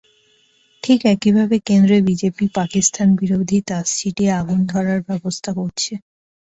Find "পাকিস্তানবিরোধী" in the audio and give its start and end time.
2.57-3.59